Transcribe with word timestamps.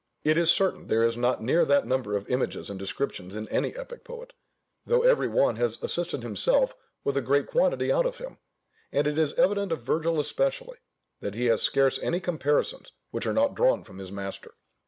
It 0.23 0.35
is 0.35 0.49
certain 0.49 0.87
there 0.87 1.03
is 1.03 1.15
not 1.15 1.43
near 1.43 1.63
that 1.63 1.85
number 1.85 2.15
of 2.15 2.27
images 2.27 2.71
and 2.71 2.79
descriptions 2.79 3.35
in 3.35 3.47
any 3.49 3.75
epic 3.77 4.03
poet, 4.03 4.33
though 4.83 5.03
every 5.03 5.27
one 5.27 5.57
has 5.57 5.77
assisted 5.83 6.23
himself 6.23 6.75
with 7.03 7.15
a 7.17 7.21
great 7.21 7.45
quantity 7.45 7.91
out 7.91 8.07
of 8.07 8.17
him; 8.17 8.39
and 8.91 9.05
it 9.05 9.19
is 9.19 9.33
evident 9.33 9.71
of 9.71 9.83
Virgil 9.83 10.19
especially, 10.19 10.79
that 11.19 11.35
he 11.35 11.45
has 11.45 11.61
scarce 11.61 11.99
any 12.01 12.19
comparisons 12.19 12.93
which 13.11 13.27
are 13.27 13.31
not 13.33 13.53
drawn 13.53 13.83
from 13.83 13.99
his 13.99 14.11
master. 14.11 14.55